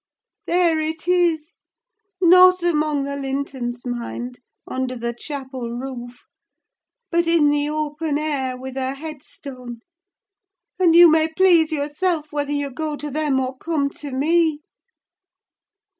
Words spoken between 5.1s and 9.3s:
chapel roof, but in the open air, with a head